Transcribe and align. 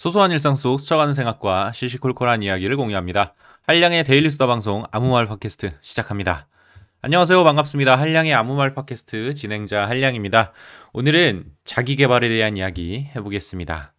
소소한 0.00 0.30
일상 0.30 0.54
속 0.54 0.80
스쳐가는 0.80 1.12
생각과 1.12 1.72
시시콜콜한 1.74 2.42
이야기를 2.42 2.78
공유합니다. 2.78 3.34
한량의 3.66 4.02
데일리 4.04 4.30
수다 4.30 4.46
방송 4.46 4.84
아무 4.92 5.10
말 5.10 5.26
팟캐스트 5.26 5.72
시작합니다. 5.82 6.48
안녕하세요. 7.02 7.44
반갑습니다. 7.44 7.96
한량의 7.96 8.32
아무 8.32 8.54
말 8.54 8.72
팟캐스트 8.72 9.34
진행자 9.34 9.86
한량입니다. 9.90 10.54
오늘은 10.94 11.44
자기 11.66 11.96
개발에 11.96 12.30
대한 12.30 12.56
이야기 12.56 13.10
해보겠습니다. 13.14 13.92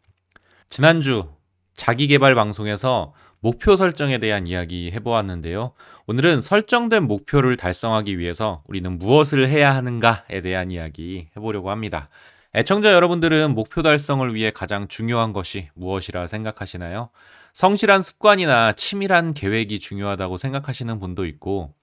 지난주 0.71 1.29
자기 1.75 2.07
개발 2.07 2.33
방송에서 2.33 3.13
목표 3.39 3.75
설정에 3.75 4.17
대한 4.17 4.47
이야기 4.47 4.89
해보았는데요. 4.91 5.73
오늘은 6.07 6.41
설정된 6.41 7.03
목표를 7.03 7.57
달성하기 7.57 8.17
위해서 8.17 8.63
우리는 8.67 8.97
무엇을 8.97 9.47
해야 9.47 9.75
하는가에 9.75 10.41
대한 10.41 10.71
이야기 10.71 11.27
해보려고 11.37 11.69
합니다. 11.69 12.09
애청자 12.53 12.91
여러분들은 12.91 13.55
목표 13.55 13.81
달성을 13.81 14.33
위해 14.35 14.51
가장 14.51 14.89
중요한 14.89 15.31
것이 15.31 15.69
무엇이라 15.73 16.27
생각하시나요? 16.27 17.09
성실한 17.53 18.01
습관이나 18.01 18.73
치밀한 18.73 19.33
계획이 19.33 19.79
중요하다고 19.79 20.35
생각하시는 20.35 20.99
분도 20.99 21.25
있고, 21.25 21.73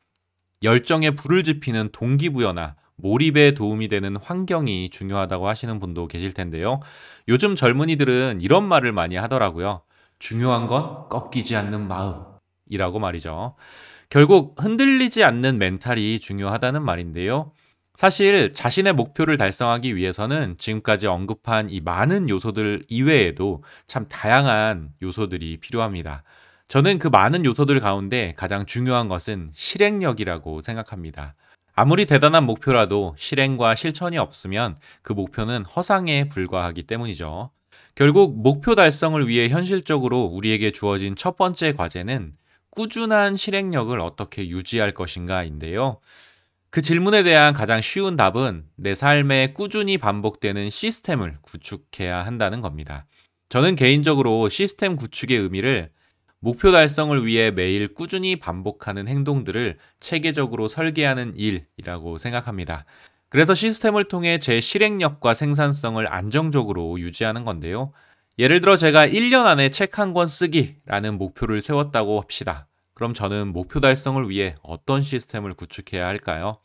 열정에 0.62 1.12
불을 1.12 1.42
지피는 1.42 1.88
동기부여나 1.92 2.76
몰입에 2.96 3.52
도움이 3.52 3.88
되는 3.88 4.16
환경이 4.16 4.90
중요하다고 4.90 5.48
하시는 5.48 5.80
분도 5.80 6.06
계실 6.06 6.34
텐데요. 6.34 6.80
요즘 7.28 7.56
젊은이들은 7.56 8.40
이런 8.42 8.68
말을 8.68 8.92
많이 8.92 9.16
하더라고요. 9.16 9.82
중요한 10.18 10.66
건 10.66 11.08
꺾이지 11.08 11.56
않는 11.56 11.88
마음이라고 11.88 12.98
말이죠. 12.98 13.54
결국 14.10 14.62
흔들리지 14.62 15.24
않는 15.24 15.56
멘탈이 15.56 16.20
중요하다는 16.20 16.82
말인데요. 16.82 17.52
사실 17.98 18.52
자신의 18.54 18.92
목표를 18.92 19.36
달성하기 19.36 19.96
위해서는 19.96 20.54
지금까지 20.56 21.08
언급한 21.08 21.68
이 21.68 21.80
많은 21.80 22.28
요소들 22.28 22.84
이외에도 22.86 23.64
참 23.88 24.06
다양한 24.06 24.90
요소들이 25.02 25.56
필요합니다. 25.56 26.22
저는 26.68 27.00
그 27.00 27.08
많은 27.08 27.44
요소들 27.44 27.80
가운데 27.80 28.34
가장 28.36 28.66
중요한 28.66 29.08
것은 29.08 29.50
실행력이라고 29.52 30.60
생각합니다. 30.60 31.34
아무리 31.74 32.06
대단한 32.06 32.44
목표라도 32.44 33.16
실행과 33.18 33.74
실천이 33.74 34.16
없으면 34.16 34.76
그 35.02 35.12
목표는 35.12 35.64
허상에 35.64 36.28
불과하기 36.28 36.84
때문이죠. 36.84 37.50
결국 37.96 38.40
목표 38.40 38.76
달성을 38.76 39.26
위해 39.26 39.48
현실적으로 39.48 40.22
우리에게 40.22 40.70
주어진 40.70 41.16
첫 41.16 41.36
번째 41.36 41.72
과제는 41.72 42.34
꾸준한 42.70 43.36
실행력을 43.36 43.98
어떻게 43.98 44.48
유지할 44.48 44.94
것인가인데요. 44.94 45.98
그 46.70 46.82
질문에 46.82 47.22
대한 47.22 47.54
가장 47.54 47.80
쉬운 47.80 48.16
답은 48.16 48.64
내 48.76 48.94
삶에 48.94 49.52
꾸준히 49.54 49.96
반복되는 49.96 50.68
시스템을 50.70 51.34
구축해야 51.42 52.24
한다는 52.26 52.60
겁니다. 52.60 53.06
저는 53.48 53.74
개인적으로 53.76 54.48
시스템 54.50 54.96
구축의 54.96 55.38
의미를 55.38 55.90
목표 56.40 56.70
달성을 56.70 57.24
위해 57.26 57.50
매일 57.50 57.94
꾸준히 57.94 58.36
반복하는 58.36 59.08
행동들을 59.08 59.78
체계적으로 60.00 60.68
설계하는 60.68 61.34
일이라고 61.36 62.18
생각합니다. 62.18 62.84
그래서 63.30 63.54
시스템을 63.54 64.04
통해 64.08 64.38
제 64.38 64.60
실행력과 64.60 65.34
생산성을 65.34 66.12
안정적으로 66.12 67.00
유지하는 67.00 67.44
건데요. 67.44 67.92
예를 68.38 68.60
들어 68.60 68.76
제가 68.76 69.06
1년 69.08 69.46
안에 69.46 69.70
책 69.70 69.98
한 69.98 70.12
권 70.12 70.28
쓰기라는 70.28 71.16
목표를 71.18 71.60
세웠다고 71.62 72.20
합시다. 72.20 72.68
그럼 72.98 73.14
저는 73.14 73.52
목표 73.52 73.78
달성을 73.78 74.28
위해 74.28 74.56
어떤 74.60 75.02
시스템을 75.02 75.54
구축해야 75.54 76.04
할까요? 76.04 76.58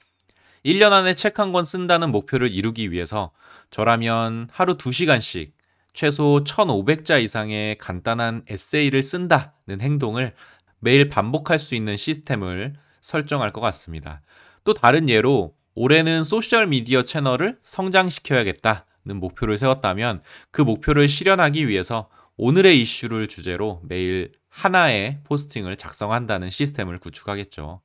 1년 0.66 0.92
안에 0.92 1.14
책 1.14 1.38
한 1.40 1.52
권 1.52 1.64
쓴다는 1.64 2.12
목표를 2.12 2.52
이루기 2.52 2.92
위해서 2.92 3.30
저라면 3.70 4.50
하루 4.52 4.76
2시간씩 4.76 5.52
최소 5.94 6.44
1,500자 6.44 7.22
이상의 7.22 7.78
간단한 7.78 8.46
에세이를 8.50 9.04
쓴다는 9.04 9.80
행동을 9.80 10.34
매일 10.80 11.08
반복할 11.08 11.60
수 11.60 11.76
있는 11.76 11.98
시스템을 11.98 12.74
설정할 13.02 13.54
것 13.54 13.62
같습니다. 13.62 14.22
또 14.64 14.74
다른 14.74 15.10
예로 15.10 15.54
올해는 15.76 16.24
소셜미디어 16.24 17.04
채널을 17.04 17.60
성장시켜야겠다는 17.62 19.20
목표를 19.20 19.60
세웠다면 19.60 20.24
그 20.50 20.64
목표를 20.64 21.08
실현하기 21.08 21.68
위해서 21.68 22.10
오늘의 22.38 22.82
이슈를 22.82 23.28
주제로 23.28 23.82
매일 23.84 24.32
하나의 24.54 25.20
포스팅을 25.24 25.76
작성한다는 25.78 26.50
시스템을 26.50 27.00
구축하겠죠. 27.00 27.82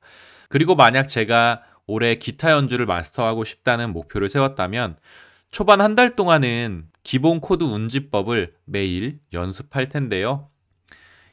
그리고 0.49 0.75
만약 0.75 1.07
제가 1.07 1.63
올해 1.87 2.15
기타 2.15 2.51
연주를 2.51 2.85
마스터하고 2.85 3.43
싶다는 3.43 3.91
목표를 3.91 4.29
세웠다면 4.29 4.97
초반 5.51 5.81
한 5.81 5.95
달 5.95 6.15
동안은 6.15 6.87
기본 7.03 7.39
코드 7.39 7.63
운지법을 7.63 8.53
매일 8.65 9.19
연습할 9.33 9.89
텐데요. 9.89 10.49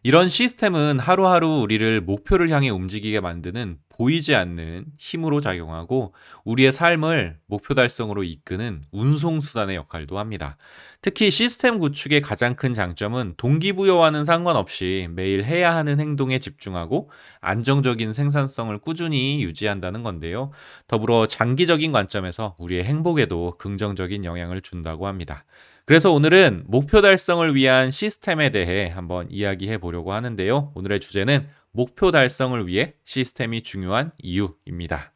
이런 0.06 0.28
시스템은 0.28 1.00
하루하루 1.00 1.62
우리를 1.62 2.00
목표를 2.00 2.50
향해 2.50 2.70
움직이게 2.70 3.18
만드는 3.18 3.78
보이지 3.88 4.36
않는 4.36 4.84
힘으로 5.00 5.40
작용하고 5.40 6.14
우리의 6.44 6.70
삶을 6.70 7.38
목표 7.46 7.74
달성으로 7.74 8.22
이끄는 8.22 8.84
운송수단의 8.92 9.74
역할도 9.74 10.16
합니다. 10.16 10.58
특히 11.02 11.32
시스템 11.32 11.80
구축의 11.80 12.20
가장 12.20 12.54
큰 12.54 12.72
장점은 12.72 13.34
동기부여와는 13.36 14.24
상관없이 14.24 15.08
매일 15.10 15.42
해야 15.42 15.74
하는 15.74 15.98
행동에 15.98 16.38
집중하고 16.38 17.10
안정적인 17.40 18.12
생산성을 18.12 18.78
꾸준히 18.78 19.42
유지한다는 19.42 20.04
건데요. 20.04 20.52
더불어 20.86 21.26
장기적인 21.26 21.90
관점에서 21.90 22.54
우리의 22.60 22.84
행복에도 22.84 23.56
긍정적인 23.58 24.24
영향을 24.24 24.60
준다고 24.60 25.08
합니다. 25.08 25.44
그래서 25.86 26.10
오늘은 26.10 26.64
목표 26.66 27.00
달성을 27.00 27.54
위한 27.54 27.92
시스템에 27.92 28.50
대해 28.50 28.90
한번 28.92 29.28
이야기해 29.30 29.78
보려고 29.78 30.12
하는데요. 30.12 30.72
오늘의 30.74 30.98
주제는 30.98 31.46
목표 31.70 32.10
달성을 32.10 32.66
위해 32.66 32.94
시스템이 33.04 33.62
중요한 33.62 34.10
이유입니다. 34.18 35.12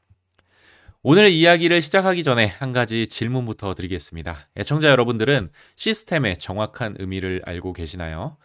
오늘 1.02 1.28
이야기를 1.28 1.82
시작하기 1.82 2.22
전에 2.22 2.46
한 2.46 2.72
가지 2.72 3.08
질문부터 3.08 3.74
드리겠습니다. 3.74 4.48
애청자 4.56 4.90
여러분들은 4.90 5.50
시스템의 5.74 6.38
정확한 6.38 6.94
의미를 7.00 7.42
알고 7.46 7.72
계시나요? 7.72 8.36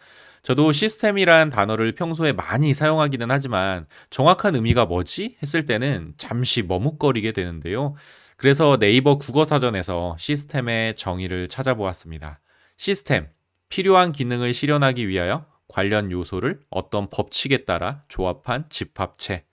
저도 0.42 0.72
시스템이란 0.72 1.50
단어를 1.50 1.92
평소에 1.92 2.32
많이 2.32 2.74
사용하기는 2.74 3.30
하지만 3.30 3.86
정확한 4.10 4.56
의미가 4.56 4.86
뭐지? 4.86 5.36
했을 5.42 5.64
때는 5.64 6.14
잠시 6.18 6.62
머뭇거리게 6.62 7.30
되는데요. 7.30 7.94
그래서 8.36 8.76
네이버 8.76 9.16
국어사전에서 9.16 10.16
시스템의 10.18 10.96
정의를 10.96 11.48
찾아보았습니다. 11.48 12.40
시스템, 12.76 13.28
필요한 13.68 14.12
기능을 14.12 14.52
실현하기 14.52 15.08
위하여 15.08 15.46
관련 15.68 16.10
요소를 16.10 16.60
어떤 16.70 17.08
법칙에 17.10 17.64
따라 17.64 18.02
조합한 18.08 18.66
집합체. 18.68 19.44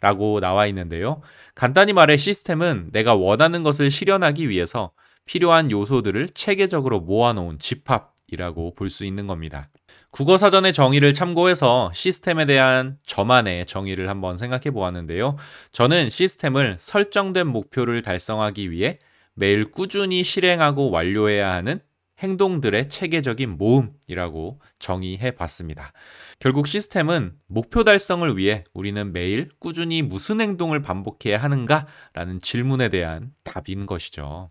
라고 0.00 0.38
나와 0.40 0.66
있는데요. 0.66 1.22
간단히 1.54 1.94
말해 1.94 2.18
시스템은 2.18 2.90
내가 2.92 3.14
원하는 3.14 3.62
것을 3.62 3.90
실현하기 3.90 4.50
위해서 4.50 4.92
필요한 5.24 5.70
요소들을 5.70 6.30
체계적으로 6.30 7.00
모아놓은 7.00 7.58
집합이라고 7.58 8.74
볼 8.74 8.90
수 8.90 9.06
있는 9.06 9.26
겁니다. 9.26 9.70
국어 10.14 10.38
사전의 10.38 10.72
정의를 10.72 11.12
참고해서 11.12 11.90
시스템에 11.92 12.46
대한 12.46 12.98
저만의 13.04 13.66
정의를 13.66 14.08
한번 14.08 14.36
생각해 14.36 14.70
보았는데요. 14.70 15.34
저는 15.72 16.08
시스템을 16.08 16.76
설정된 16.78 17.48
목표를 17.48 18.00
달성하기 18.00 18.70
위해 18.70 19.00
매일 19.34 19.72
꾸준히 19.72 20.22
실행하고 20.22 20.92
완료해야 20.92 21.52
하는 21.54 21.80
행동들의 22.20 22.90
체계적인 22.90 23.58
모음이라고 23.58 24.60
정의해 24.78 25.32
봤습니다. 25.32 25.92
결국 26.38 26.68
시스템은 26.68 27.32
목표 27.48 27.82
달성을 27.82 28.36
위해 28.36 28.62
우리는 28.72 29.12
매일 29.12 29.50
꾸준히 29.58 30.00
무슨 30.02 30.40
행동을 30.40 30.80
반복해야 30.80 31.42
하는가라는 31.42 32.40
질문에 32.40 32.88
대한 32.88 33.32
답인 33.42 33.84
것이죠. 33.84 34.50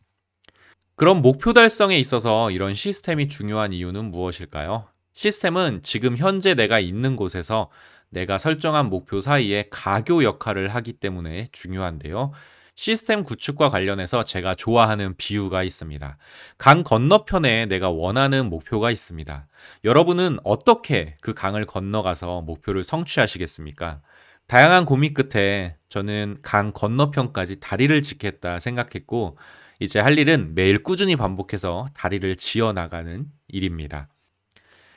그럼 0.97 1.21
목표 1.21 1.53
달성에 1.53 1.97
있어서 1.99 2.51
이런 2.51 2.73
시스템이 2.73 3.29
중요한 3.29 3.71
이유는 3.71 4.11
무엇일까요? 4.11 4.92
시스템은 5.13 5.81
지금 5.83 6.17
현재 6.17 6.55
내가 6.55 6.79
있는 6.79 7.15
곳에서 7.15 7.69
내가 8.09 8.37
설정한 8.37 8.89
목표 8.89 9.21
사이에 9.21 9.67
가교 9.69 10.23
역할을 10.23 10.69
하기 10.69 10.93
때문에 10.93 11.47
중요한데요. 11.51 12.31
시스템 12.75 13.23
구축과 13.23 13.69
관련해서 13.69 14.23
제가 14.23 14.55
좋아하는 14.55 15.15
비유가 15.17 15.63
있습니다. 15.63 16.17
강 16.57 16.83
건너편에 16.83 17.67
내가 17.67 17.89
원하는 17.89 18.49
목표가 18.49 18.89
있습니다. 18.89 19.47
여러분은 19.83 20.39
어떻게 20.43 21.15
그 21.21 21.33
강을 21.33 21.65
건너가서 21.65 22.41
목표를 22.41 22.83
성취하시겠습니까? 22.83 24.01
다양한 24.47 24.85
고민 24.85 25.13
끝에 25.13 25.77
저는 25.87 26.37
강 26.41 26.71
건너편까지 26.73 27.59
다리를 27.59 28.01
짓겠다 28.01 28.59
생각했고, 28.59 29.37
이제 29.79 29.99
할 29.99 30.17
일은 30.17 30.55
매일 30.55 30.81
꾸준히 30.81 31.15
반복해서 31.15 31.85
다리를 31.93 32.35
지어 32.37 32.73
나가는 32.73 33.25
일입니다. 33.47 34.09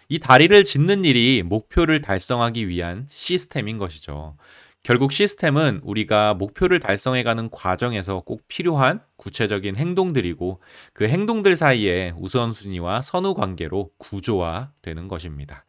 이 0.08 0.18
다리를 0.18 0.64
짓는 0.64 1.04
일이 1.04 1.42
목표를 1.44 2.00
달성하기 2.00 2.68
위한 2.68 3.06
시스템인 3.08 3.78
것이죠. 3.78 4.36
결국 4.84 5.10
시스템은 5.10 5.80
우리가 5.82 6.34
목표를 6.34 6.78
달성해가는 6.78 7.50
과정에서 7.50 8.20
꼭 8.20 8.46
필요한 8.46 9.00
구체적인 9.16 9.74
행동들이고 9.74 10.60
그 10.92 11.08
행동들 11.08 11.56
사이에 11.56 12.12
우선순위와 12.16 13.02
선후 13.02 13.34
관계로 13.34 13.90
구조화되는 13.98 15.08
것입니다. 15.08 15.64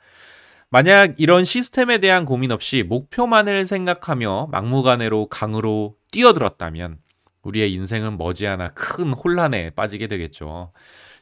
만약 0.69 1.15
이런 1.17 1.45
시스템에 1.45 1.97
대한 1.97 2.25
고민 2.25 2.51
없이 2.51 2.83
목표만을 2.83 3.65
생각하며 3.65 4.49
막무가내로 4.51 5.29
강으로 5.29 5.95
뛰어들었다면 6.11 6.99
우리의 7.41 7.73
인생은 7.73 8.19
머지않아 8.19 8.73
큰 8.73 9.13
혼란에 9.13 9.71
빠지게 9.71 10.05
되겠죠. 10.05 10.73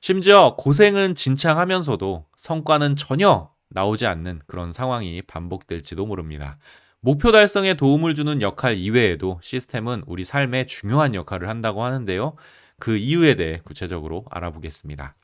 심지어 0.07 0.55
고생은 0.55 1.15
진창하면서도 1.15 2.27
성과는 2.37 2.95
전혀 2.95 3.49
나오지 3.69 4.05
않는 4.05 4.39
그런 4.45 4.71
상황이 4.71 5.23
반복될지도 5.23 6.05
모릅니다. 6.05 6.59
목표 6.99 7.31
달성에 7.31 7.73
도움을 7.73 8.13
주는 8.13 8.39
역할 8.39 8.75
이외에도 8.75 9.39
시스템은 9.41 10.03
우리 10.05 10.23
삶에 10.23 10.67
중요한 10.67 11.15
역할을 11.15 11.49
한다고 11.49 11.83
하는데요. 11.83 12.35
그 12.77 12.95
이유에 12.95 13.33
대해 13.33 13.59
구체적으로 13.63 14.25
알아보겠습니다. 14.29 15.15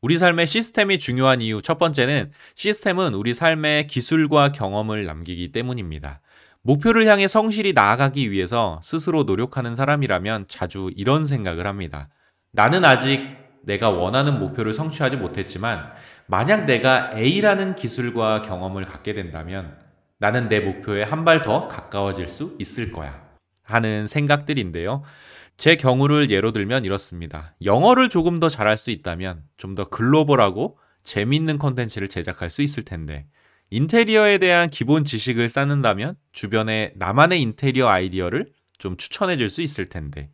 우리 0.00 0.16
삶의 0.16 0.46
시스템이 0.46 0.98
중요한 0.98 1.42
이유 1.42 1.60
첫 1.60 1.78
번째는 1.78 2.32
시스템은 2.54 3.12
우리 3.12 3.34
삶의 3.34 3.88
기술과 3.88 4.52
경험을 4.52 5.04
남기기 5.04 5.52
때문입니다. 5.52 6.22
목표를 6.62 7.06
향해 7.08 7.28
성실히 7.28 7.74
나아가기 7.74 8.30
위해서 8.30 8.80
스스로 8.82 9.24
노력하는 9.24 9.76
사람이라면 9.76 10.46
자주 10.48 10.90
이런 10.96 11.26
생각을 11.26 11.66
합니다. 11.66 12.08
나는 12.52 12.86
아직 12.86 13.41
내가 13.64 13.90
원하는 13.90 14.38
목표를 14.38 14.74
성취하지 14.74 15.16
못했지만 15.16 15.92
만약 16.26 16.64
내가 16.66 17.10
A라는 17.16 17.74
기술과 17.74 18.42
경험을 18.42 18.84
갖게 18.86 19.14
된다면 19.14 19.76
나는 20.18 20.48
내 20.48 20.60
목표에 20.60 21.02
한 21.02 21.24
발 21.24 21.42
더 21.42 21.68
가까워질 21.68 22.28
수 22.28 22.56
있을 22.58 22.92
거야. 22.92 23.22
하는 23.64 24.06
생각들인데요. 24.06 25.02
제 25.56 25.76
경우를 25.76 26.30
예로 26.30 26.52
들면 26.52 26.84
이렇습니다. 26.84 27.54
영어를 27.64 28.08
조금 28.08 28.40
더 28.40 28.48
잘할 28.48 28.76
수 28.78 28.90
있다면 28.90 29.42
좀 29.56 29.74
더 29.74 29.88
글로벌하고 29.88 30.78
재미있는 31.04 31.58
컨텐츠를 31.58 32.08
제작할 32.08 32.50
수 32.50 32.62
있을 32.62 32.84
텐데 32.84 33.26
인테리어에 33.70 34.38
대한 34.38 34.70
기본 34.70 35.04
지식을 35.04 35.48
쌓는다면 35.48 36.16
주변에 36.32 36.92
나만의 36.96 37.40
인테리어 37.42 37.88
아이디어를 37.88 38.52
좀 38.78 38.96
추천해 38.96 39.36
줄 39.36 39.50
수 39.50 39.62
있을 39.62 39.86
텐데 39.86 40.30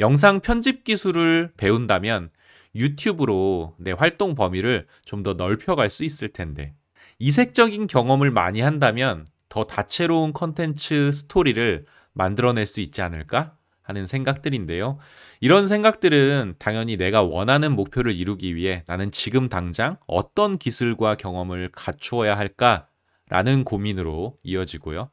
영상 0.00 0.40
편집 0.40 0.84
기술을 0.84 1.52
배운다면 1.56 2.30
유튜브로 2.74 3.74
내 3.78 3.92
활동 3.92 4.34
범위를 4.34 4.86
좀 5.04 5.22
더 5.22 5.32
넓혀갈 5.34 5.88
수 5.90 6.04
있을 6.04 6.28
텐데 6.32 6.74
이색적인 7.18 7.86
경험을 7.86 8.30
많이 8.30 8.60
한다면 8.60 9.26
더 9.48 9.64
다채로운 9.64 10.32
컨텐츠 10.32 11.12
스토리를 11.12 11.86
만들어낼 12.12 12.66
수 12.66 12.80
있지 12.80 13.00
않을까 13.00 13.54
하는 13.82 14.06
생각들인데요. 14.06 14.98
이런 15.40 15.68
생각들은 15.68 16.54
당연히 16.58 16.96
내가 16.96 17.22
원하는 17.22 17.72
목표를 17.72 18.12
이루기 18.12 18.54
위해 18.56 18.82
나는 18.86 19.10
지금 19.12 19.48
당장 19.48 19.96
어떤 20.06 20.58
기술과 20.58 21.14
경험을 21.14 21.70
갖추어야 21.72 22.36
할까라는 22.36 23.64
고민으로 23.64 24.36
이어지고요. 24.42 25.08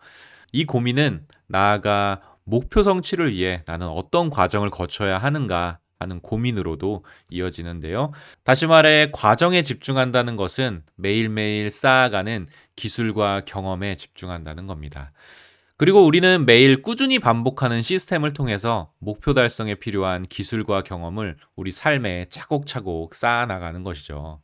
이 0.52 0.66
고민은 0.66 1.26
나아가 1.48 2.22
목표 2.46 2.84
성취를 2.84 3.34
위해 3.34 3.64
나는 3.66 3.88
어떤 3.88 4.30
과정을 4.30 4.70
거쳐야 4.70 5.18
하는가 5.18 5.80
하는 6.00 6.20
고민으로도 6.20 7.06
이어지는데요. 7.30 8.12
다시 8.44 8.68
말해, 8.68 9.10
과정에 9.14 9.64
집중한다는 9.64 10.36
것은 10.36 10.84
매일매일 10.96 11.72
쌓아가는 11.72 12.48
기술과 12.76 13.42
경험에 13.46 13.96
집중한다는 13.96 14.68
겁니다. 14.68 15.12
그리고 15.78 16.06
우리는 16.06 16.46
매일 16.46 16.82
꾸준히 16.82 17.20
반복하는 17.20 17.82
시스템을 17.82 18.34
통해서 18.34 18.92
목표 19.00 19.34
달성에 19.34 19.76
필요한 19.76 20.26
기술과 20.28 20.84
경험을 20.84 21.38
우리 21.56 21.72
삶에 21.72 22.28
차곡차곡 22.30 23.16
쌓아나가는 23.16 23.84
것이죠. 23.84 24.42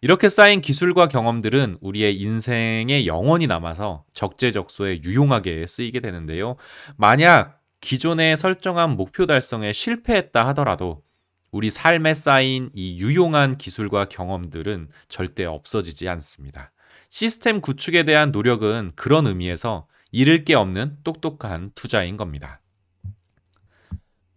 이렇게 0.00 0.28
쌓인 0.28 0.60
기술과 0.60 1.08
경험들은 1.08 1.78
우리의 1.80 2.20
인생에 2.20 3.06
영원히 3.06 3.46
남아서 3.46 4.04
적재적소에 4.12 5.00
유용하게 5.02 5.66
쓰이게 5.66 6.00
되는데요. 6.00 6.56
만약 6.96 7.60
기존에 7.80 8.36
설정한 8.36 8.96
목표 8.96 9.26
달성에 9.26 9.72
실패했다 9.72 10.46
하더라도 10.48 11.02
우리 11.50 11.70
삶에 11.70 12.14
쌓인 12.14 12.70
이 12.74 12.98
유용한 12.98 13.56
기술과 13.56 14.06
경험들은 14.06 14.88
절대 15.08 15.44
없어지지 15.44 16.08
않습니다. 16.08 16.72
시스템 17.10 17.60
구축에 17.60 18.02
대한 18.02 18.32
노력은 18.32 18.92
그런 18.96 19.26
의미에서 19.26 19.86
잃을 20.10 20.44
게 20.44 20.54
없는 20.54 20.98
똑똑한 21.04 21.70
투자인 21.74 22.16
겁니다. 22.16 22.60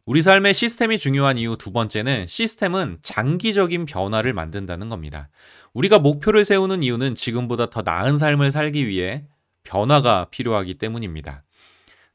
우리 0.08 0.22
삶의 0.22 0.54
시스템이 0.54 1.00
중요한 1.00 1.38
이유 1.38 1.58
두 1.58 1.74
번째는 1.74 2.28
시스템은 2.28 3.00
장기적인 3.02 3.86
변화를 3.86 4.32
만든다는 4.32 4.88
겁니다. 4.88 5.28
우리가 5.74 6.00
목표를 6.00 6.46
세우는 6.46 6.82
이유는 6.82 7.16
지금보다 7.16 7.70
더 7.70 7.82
나은 7.82 8.18
삶을 8.18 8.54
살기 8.54 8.88
위해 8.88 9.26
변화가 9.66 10.28
필요하기 10.32 10.76
때문입니다. 10.76 11.44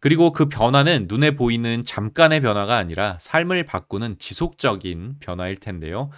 그리고 0.00 0.32
그 0.32 0.48
변화는 0.48 1.04
눈에 1.06 1.32
보이는 1.32 1.84
잠깐의 1.84 2.40
변화가 2.40 2.78
아니라 2.78 3.18
삶을 3.20 3.66
바꾸는 3.66 4.16
지속적인 4.18 5.16
변화일 5.20 5.58
텐데요. 5.58 6.08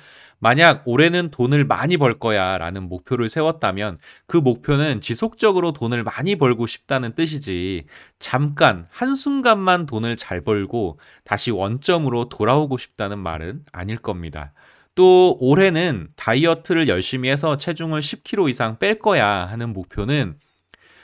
만약 0.44 0.82
올해는 0.84 1.30
돈을 1.30 1.64
많이 1.64 1.96
벌 1.96 2.18
거야 2.18 2.58
라는 2.58 2.86
목표를 2.86 3.30
세웠다면 3.30 3.96
그 4.26 4.36
목표는 4.36 5.00
지속적으로 5.00 5.72
돈을 5.72 6.04
많이 6.04 6.36
벌고 6.36 6.66
싶다는 6.66 7.14
뜻이지 7.14 7.86
잠깐 8.18 8.86
한순간만 8.90 9.86
돈을 9.86 10.16
잘 10.16 10.42
벌고 10.42 11.00
다시 11.24 11.50
원점으로 11.50 12.28
돌아오고 12.28 12.76
싶다는 12.76 13.20
말은 13.20 13.64
아닐 13.72 13.96
겁니다. 13.96 14.52
또 14.94 15.38
올해는 15.40 16.08
다이어트를 16.14 16.88
열심히 16.88 17.30
해서 17.30 17.56
체중을 17.56 18.00
10kg 18.00 18.50
이상 18.50 18.78
뺄 18.78 18.98
거야 18.98 19.26
하는 19.26 19.72
목표는 19.72 20.36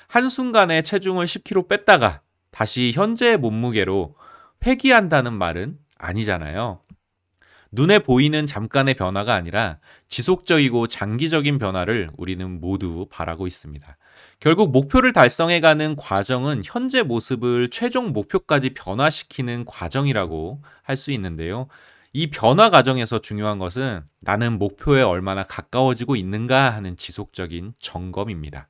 한순간에 0.08 0.82
체중을 0.82 1.24
10kg 1.24 1.66
뺐다가 1.66 2.20
다시 2.50 2.92
현재의 2.94 3.38
몸무게로 3.38 4.16
회귀한다는 4.66 5.32
말은 5.32 5.78
아니잖아요. 5.96 6.82
눈에 7.72 8.00
보이는 8.00 8.46
잠깐의 8.46 8.94
변화가 8.94 9.34
아니라 9.34 9.78
지속적이고 10.08 10.88
장기적인 10.88 11.58
변화를 11.58 12.10
우리는 12.16 12.60
모두 12.60 13.06
바라고 13.10 13.46
있습니다. 13.46 13.96
결국 14.40 14.72
목표를 14.72 15.12
달성해가는 15.12 15.96
과정은 15.96 16.62
현재 16.64 17.02
모습을 17.02 17.70
최종 17.70 18.12
목표까지 18.12 18.70
변화시키는 18.74 19.64
과정이라고 19.66 20.62
할 20.82 20.96
수 20.96 21.12
있는데요. 21.12 21.68
이 22.12 22.28
변화 22.30 22.70
과정에서 22.70 23.20
중요한 23.20 23.58
것은 23.58 24.02
나는 24.18 24.58
목표에 24.58 25.02
얼마나 25.02 25.44
가까워지고 25.44 26.16
있는가 26.16 26.70
하는 26.70 26.96
지속적인 26.96 27.74
점검입니다. 27.78 28.68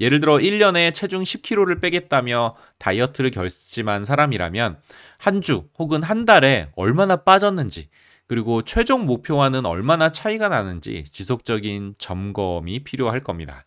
예를 0.00 0.20
들어 0.20 0.36
1년에 0.38 0.94
체중 0.94 1.22
10kg를 1.22 1.80
빼겠다며 1.80 2.56
다이어트를 2.78 3.30
결심한 3.30 4.04
사람이라면 4.04 4.78
한 5.18 5.40
주 5.42 5.68
혹은 5.78 6.02
한 6.02 6.24
달에 6.24 6.70
얼마나 6.74 7.16
빠졌는지 7.16 7.88
그리고 8.26 8.62
최종 8.62 9.06
목표와는 9.06 9.66
얼마나 9.66 10.12
차이가 10.12 10.48
나는지 10.48 11.04
지속적인 11.12 11.96
점검이 11.98 12.84
필요할 12.84 13.20
겁니다. 13.22 13.64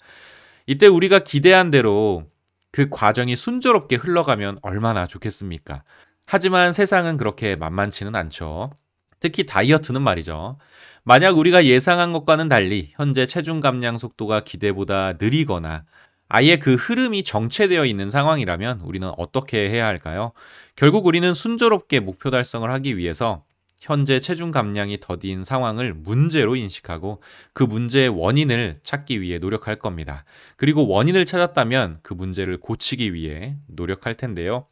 이때 0.66 0.88
우리가 0.88 1.20
기대한 1.20 1.70
대로 1.72 2.25
그 2.72 2.90
과정이 2.90 3.36
순조롭게 3.36 3.98
흘러가면 3.98 4.58
얼마나 4.62 5.06
좋겠습니까? 5.06 5.84
하지만 6.25 6.74
세상은 6.74 7.18
그렇게 7.18 7.56
만만치는 7.56 8.16
않죠. 8.16 8.72
특히 9.20 9.46
다이어트는 9.46 10.02
말이죠. 10.02 10.58
만약 11.04 11.38
우리가 11.38 11.66
예상한 11.66 12.13
것과는 12.13 12.50
달리 12.50 12.92
현재 12.96 13.25
체중 13.25 13.60
감량 13.60 13.98
속도가 13.98 14.42
기대보다 14.42 15.13
느리거나 15.20 15.84
아예 16.30 16.58
그 16.58 16.75
흐름이 16.75 17.24
정체되어 17.24 17.86
있는 17.86 18.10
상황이라면 18.10 18.82
우리는 18.82 19.12
어떻게 19.18 19.70
해야 19.70 19.86
할까요? 19.86 20.32
결국 20.75 21.06
우리는 21.06 21.34
순조롭게 21.34 22.00
목표 22.00 22.32
달성을 22.32 22.70
하기 22.72 22.98
위해서 22.98 23.44
현재 23.80 24.22
체중 24.22 24.51
감량이 24.51 25.00
더딘 25.01 25.44
상황을 25.44 25.94
문제로 25.94 26.56
인식하고 26.56 27.22
그 27.51 27.63
문제의 27.63 28.08
원인을 28.08 28.80
찾기 28.84 29.20
위해 29.20 29.39
노력할 29.39 29.75
겁니다. 29.75 30.24
그리고 30.56 30.88
원인을 30.88 31.25
찾았다면 31.25 32.00
그 32.01 32.13
문제를 32.13 32.58
고치기 32.58 33.13
위해 33.13 33.58
노력할 33.68 34.15
텐데요. 34.15 34.68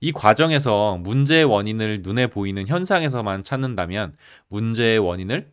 이 0.00 0.12
과정에서 0.12 0.96
문제의 0.98 1.44
원인을 1.44 2.02
눈에 2.02 2.28
보이는 2.28 2.66
현상에서만 2.66 3.42
찾는다면 3.42 4.14
문제의 4.48 5.00
원인을 5.00 5.50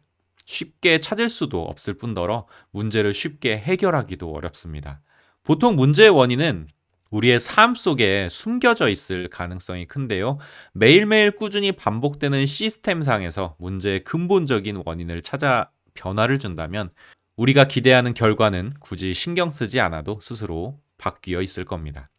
쉽게 0.48 1.00
찾을 1.00 1.30
수도 1.30 1.62
없을 1.62 1.94
뿐더러 1.94 2.48
문제를 2.72 3.14
쉽게 3.14 3.58
해결하기도 3.58 4.32
어렵습니다. 4.32 5.02
보통 5.44 5.76
문제의 5.76 6.10
원인은 6.10 6.68
우리의 7.12 7.40
삶 7.40 7.76
속에 7.76 8.28
숨겨져 8.30 8.90
있을 8.90 9.30
가능성이 9.30 9.86
큰데요. 9.86 10.40
매일매일 10.74 11.32
꾸준히 11.32 11.72
반복되는 11.72 12.46
시스템상에서 12.46 13.56
문제의 13.60 14.04
근본적인 14.04 14.84
원인을 14.86 15.22
찾아 15.22 15.70
변화를 15.94 16.40
준다면 16.40 16.90
우리가 17.38 17.66
기대하는 17.66 18.14
결과는 18.14 18.74
굳이 18.80 19.14
신경 19.14 19.50
쓰지 19.50 19.80
않아도 19.80 20.20
스스로 20.22 20.80
바뀌어 20.98 21.42
있을 21.42 21.66
겁니다. 21.66 22.10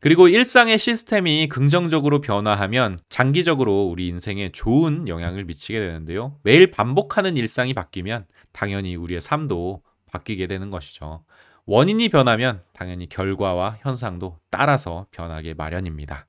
그리고 0.00 0.28
일상의 0.28 0.78
시스템이 0.78 1.48
긍정적으로 1.50 2.22
변화하면 2.22 2.98
장기적으로 3.10 3.82
우리 3.84 4.08
인생에 4.08 4.50
좋은 4.50 5.06
영향을 5.08 5.44
미치게 5.44 5.78
되는데요. 5.78 6.38
매일 6.42 6.70
반복하는 6.70 7.36
일상이 7.36 7.74
바뀌면 7.74 8.24
당연히 8.52 8.96
우리의 8.96 9.20
삶도 9.20 9.82
바뀌게 10.06 10.46
되는 10.46 10.70
것이죠. 10.70 11.22
원인이 11.66 12.08
변하면 12.08 12.62
당연히 12.72 13.10
결과와 13.10 13.76
현상도 13.82 14.38
따라서 14.48 15.06
변하게 15.10 15.52
마련입니다. 15.52 16.26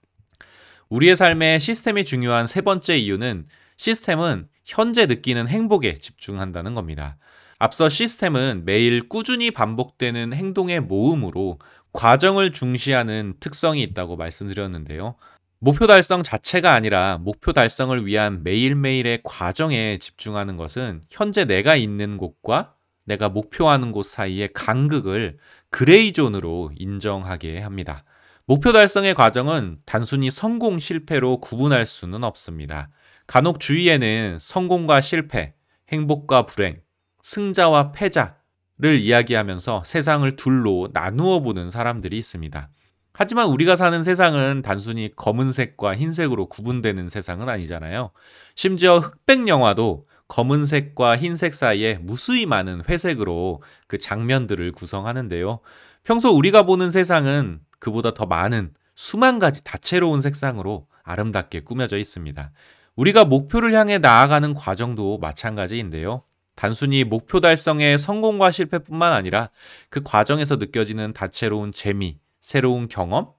우리의 0.90 1.16
삶에 1.16 1.58
시스템이 1.58 2.04
중요한 2.04 2.48
세 2.48 2.60
번째 2.60 2.98
이유는 2.98 3.46
시스템은 3.78 4.50
현재 4.66 5.06
느끼는 5.06 5.48
행복에 5.48 5.96
집중한다는 5.96 6.74
겁니다. 6.74 7.18
앞서 7.58 7.90
시스템은 7.90 8.64
매일 8.66 9.08
꾸준히 9.08 9.52
반복되는 9.52 10.34
행동의 10.34 10.82
모음으로 10.82 11.60
과정을 11.94 12.54
중시하는 12.54 13.34
특성이 13.40 13.84
있다고 13.84 14.16
말씀드렸는데요. 14.16 15.16
목표 15.60 15.86
달성 15.86 16.24
자체가 16.24 16.74
아니라 16.74 17.20
목표 17.20 17.54
달성을 17.54 18.06
위한 18.06 18.44
매일매일의 18.44 19.22
과정에 19.24 20.00
집중하는 20.00 20.58
것은 20.58 21.04
현재 21.10 21.46
내가 21.46 21.76
있는 21.76 22.18
곳과 22.18 22.74
내가 23.06 23.30
목표하는 23.30 23.92
곳 23.92 24.06
사이의 24.06 24.54
간극을 24.54 25.38
그레이존으로 25.70 26.72
인정하게 26.78 27.60
합니다. 27.60 28.04
목표 28.46 28.74
달성의 28.74 29.14
과정은 29.14 29.78
단순히 29.86 30.32
성공, 30.32 30.80
실패로 30.80 31.38
구분할 31.38 31.86
수는 31.86 32.24
없습니다. 32.24 32.90
간혹 33.28 33.60
주위에는 33.60 34.40
성공과 34.42 35.00
실패, 35.00 35.54
행복과 35.90 36.48
불행, 36.48 36.82
승자와 37.22 37.92
패자 37.92 38.41
를 38.82 38.98
이야기하면서 38.98 39.84
세상을 39.86 40.36
둘로 40.36 40.90
나누어 40.92 41.40
보는 41.42 41.70
사람들이 41.70 42.18
있습니다. 42.18 42.68
하지만 43.14 43.48
우리가 43.50 43.76
사는 43.76 44.04
세상은 44.04 44.64
단순히 44.64 45.12
검은색과 45.16 45.96
흰색으로 45.96 46.48
구분되는 46.48 47.08
세상은 47.08 47.48
아니잖아요. 47.48 48.10
심지어 48.56 48.98
흑백 48.98 49.48
영화도 49.48 50.08
검은색과 50.30 51.18
흰색 51.18 51.54
사이에 51.54 52.00
무수히 52.02 52.48
많은 52.48 52.82
회색으로 52.90 53.62
그 53.86 54.00
장면들을 54.00 54.72
구성하는데요. 54.72 55.60
평소 56.04 56.30
우리가 56.30 56.64
보는 56.64 56.90
세상은 56.90 57.60
그보다 57.78 58.16
더 58.16 58.26
많은 58.26 58.74
수만 58.96 59.38
가지 59.38 59.64
다채로운 59.64 60.22
색상으로 60.22 60.88
아름답게 61.04 61.60
꾸며져 61.60 61.98
있습니다. 61.98 62.52
우리가 62.96 63.26
목표를 63.26 63.74
향해 63.74 64.00
나아가는 64.00 64.56
과정도 64.56 65.20
마찬가지인데요. 65.20 66.24
단순히 66.62 67.04
목표 67.04 67.40
달성의 67.40 67.98
성공과 67.98 68.52
실패뿐만 68.52 69.14
아니라 69.14 69.50
그 69.90 70.04
과정에서 70.04 70.58
느껴지는 70.58 71.12
다채로운 71.12 71.72
재미, 71.74 72.20
새로운 72.40 72.88
경험, 72.88 73.32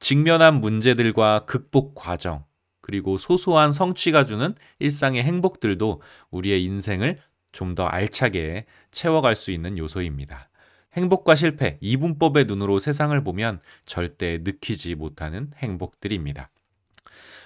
직면한 0.00 0.58
문제들과 0.62 1.40
극복 1.44 1.94
과정, 1.94 2.46
그리고 2.80 3.18
소소한 3.18 3.72
성취가 3.72 4.24
주는 4.24 4.54
일상의 4.78 5.22
행복들도 5.22 6.00
우리의 6.30 6.64
인생을 6.64 7.18
좀 7.52 7.74
더 7.74 7.84
알차게 7.84 8.64
채워갈 8.90 9.36
수 9.36 9.50
있는 9.50 9.76
요소입니다. 9.76 10.48
행복과 10.94 11.34
실패, 11.34 11.76
이분법의 11.82 12.46
눈으로 12.46 12.78
세상을 12.78 13.22
보면 13.22 13.60
절대 13.84 14.38
느끼지 14.40 14.94
못하는 14.94 15.50
행복들입니다. 15.58 16.48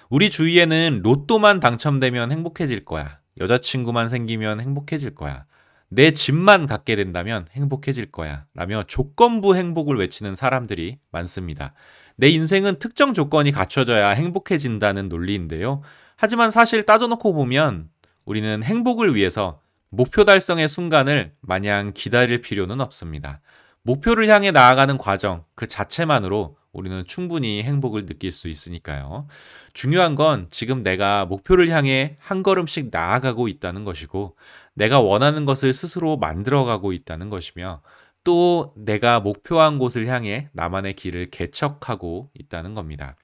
우리 0.09 0.29
주위에는 0.29 1.01
로또만 1.03 1.59
당첨되면 1.59 2.31
행복해질 2.31 2.85
거야. 2.85 3.19
여자친구만 3.39 4.09
생기면 4.09 4.59
행복해질 4.59 5.15
거야. 5.15 5.45
내 5.89 6.11
집만 6.11 6.67
갖게 6.67 6.95
된다면 6.95 7.47
행복해질 7.53 8.11
거야. 8.11 8.45
라며 8.53 8.83
조건부 8.83 9.55
행복을 9.55 9.97
외치는 9.97 10.35
사람들이 10.35 10.97
많습니다. 11.11 11.73
내 12.15 12.27
인생은 12.29 12.79
특정 12.79 13.13
조건이 13.13 13.51
갖춰져야 13.51 14.09
행복해진다는 14.09 15.07
논리인데요. 15.07 15.81
하지만 16.15 16.51
사실 16.51 16.83
따져놓고 16.83 17.33
보면 17.33 17.89
우리는 18.25 18.63
행복을 18.63 19.15
위해서 19.15 19.61
목표 19.89 20.25
달성의 20.25 20.67
순간을 20.67 21.33
마냥 21.39 21.93
기다릴 21.93 22.41
필요는 22.41 22.81
없습니다. 22.81 23.39
목표를 23.83 24.27
향해 24.27 24.51
나아가는 24.51 24.97
과정 24.97 25.45
그 25.55 25.67
자체만으로 25.67 26.56
우리는 26.71 27.03
충분히 27.05 27.63
행복을 27.63 28.05
느낄 28.05 28.31
수 28.31 28.47
있으니까요. 28.47 29.27
중요한 29.73 30.15
건 30.15 30.47
지금 30.51 30.83
내가 30.83 31.25
목표를 31.25 31.69
향해 31.69 32.17
한 32.19 32.43
걸음씩 32.43 32.89
나아가고 32.91 33.47
있다는 33.47 33.83
것이고, 33.83 34.35
내가 34.73 34.99
원하는 34.99 35.45
것을 35.45 35.73
스스로 35.73 36.17
만들어가고 36.17 36.93
있다는 36.93 37.29
것이며, 37.29 37.81
또 38.23 38.73
내가 38.75 39.19
목표한 39.19 39.79
곳을 39.79 40.07
향해 40.07 40.49
나만의 40.53 40.93
길을 40.95 41.29
개척하고 41.31 42.29
있다는 42.33 42.73
겁니다. 42.73 43.15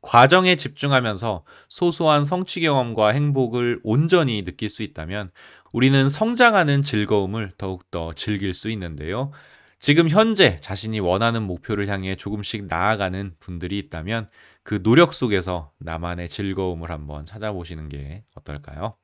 과정에 0.00 0.54
집중하면서 0.54 1.44
소소한 1.68 2.24
성취 2.24 2.60
경험과 2.60 3.08
행복을 3.08 3.80
온전히 3.82 4.44
느낄 4.44 4.70
수 4.70 4.84
있다면 4.84 5.32
우리는 5.72 6.08
성장하는 6.08 6.82
즐거움을 6.82 7.50
더욱더 7.58 8.12
즐길 8.12 8.54
수 8.54 8.70
있는데요. 8.70 9.32
지금 9.78 10.08
현재 10.08 10.56
자신이 10.56 11.00
원하는 11.00 11.42
목표를 11.42 11.88
향해 11.88 12.14
조금씩 12.16 12.66
나아가는 12.66 13.34
분들이 13.38 13.78
있다면 13.78 14.28
그 14.62 14.82
노력 14.82 15.14
속에서 15.14 15.72
나만의 15.78 16.28
즐거움을 16.28 16.90
한번 16.90 17.24
찾아보시는 17.24 17.88
게 17.88 18.24
어떨까요? 18.34 18.96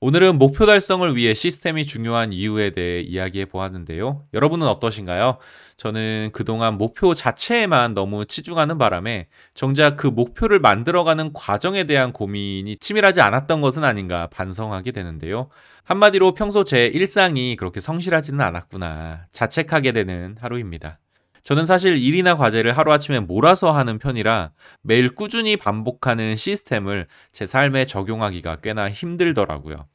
오늘은 0.00 0.38
목표 0.38 0.66
달성을 0.66 1.16
위해 1.16 1.32
시스템이 1.32 1.84
중요한 1.84 2.32
이유에 2.32 2.70
대해 2.70 3.00
이야기해 3.00 3.46
보았는데요. 3.46 4.26
여러분은 4.34 4.66
어떠신가요? 4.66 5.38
저는 5.76 6.30
그동안 6.32 6.76
목표 6.76 7.14
자체에만 7.14 7.94
너무 7.94 8.26
치중하는 8.26 8.76
바람에 8.76 9.28
정작 9.54 9.96
그 9.96 10.06
목표를 10.06 10.58
만들어가는 10.58 11.32
과정에 11.32 11.84
대한 11.84 12.12
고민이 12.12 12.76
치밀하지 12.76 13.22
않았던 13.22 13.62
것은 13.62 13.82
아닌가 13.82 14.28
반성하게 14.28 14.92
되는데요. 14.92 15.48
한마디로 15.84 16.34
평소 16.34 16.64
제 16.64 16.86
일상이 16.86 17.56
그렇게 17.56 17.80
성실하지는 17.80 18.40
않았구나 18.40 19.26
자책하게 19.32 19.92
되는 19.92 20.36
하루입니다. 20.40 20.98
저는 21.44 21.66
사실 21.66 21.96
일이나 21.96 22.36
과제를 22.36 22.76
하루아침에 22.76 23.20
몰아서 23.20 23.70
하는 23.72 23.98
편이라 23.98 24.52
매일 24.82 25.14
꾸준히 25.14 25.56
반복하는 25.56 26.36
시스템을 26.36 27.06
제 27.32 27.46
삶에 27.46 27.84
적용하기가 27.86 28.56
꽤나 28.56 28.90
힘들더라고요. 28.90 29.86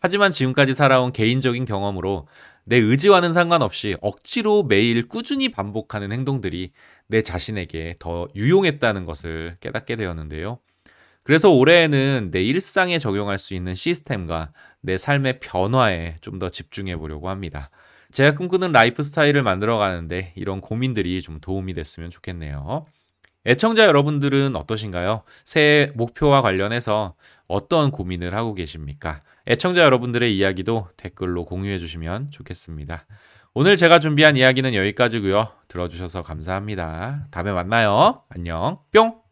하지만 0.00 0.30
지금까지 0.30 0.74
살아온 0.74 1.12
개인적인 1.12 1.64
경험으로 1.66 2.26
내 2.64 2.76
의지와는 2.76 3.32
상관없이 3.32 3.96
억지로 4.00 4.62
매일 4.62 5.08
꾸준히 5.08 5.50
반복하는 5.50 6.12
행동들이 6.12 6.72
내 7.06 7.22
자신에게 7.22 7.96
더 7.98 8.26
유용했다는 8.34 9.04
것을 9.04 9.56
깨닫게 9.60 9.96
되었는데요. 9.96 10.58
그래서 11.24 11.50
올해에는 11.50 12.30
내 12.32 12.42
일상에 12.42 12.98
적용할 12.98 13.38
수 13.38 13.54
있는 13.54 13.74
시스템과 13.74 14.52
내 14.80 14.96
삶의 14.96 15.40
변화에 15.40 16.16
좀 16.22 16.38
더 16.38 16.50
집중해 16.50 16.96
보려고 16.96 17.28
합니다. 17.28 17.70
제가 18.12 18.36
꿈꾸는 18.36 18.72
라이프 18.72 19.02
스타일을 19.02 19.42
만들어 19.42 19.76
가는데 19.78 20.32
이런 20.34 20.60
고민들이 20.60 21.20
좀 21.22 21.40
도움이 21.40 21.74
됐으면 21.74 22.10
좋겠네요. 22.10 22.86
애청자 23.46 23.84
여러분들은 23.84 24.56
어떠신가요? 24.56 25.22
새해 25.44 25.88
목표와 25.94 26.42
관련해서 26.42 27.14
어떤 27.46 27.90
고민을 27.90 28.34
하고 28.34 28.54
계십니까? 28.54 29.22
애청자 29.46 29.82
여러분들의 29.82 30.36
이야기도 30.36 30.88
댓글로 30.96 31.44
공유해 31.44 31.78
주시면 31.78 32.30
좋겠습니다. 32.30 33.06
오늘 33.54 33.76
제가 33.76 33.98
준비한 33.98 34.36
이야기는 34.36 34.74
여기까지고요. 34.74 35.48
들어주셔서 35.68 36.22
감사합니다. 36.22 37.26
다음에 37.30 37.52
만나요. 37.52 38.22
안녕. 38.28 38.78
뿅! 38.92 39.27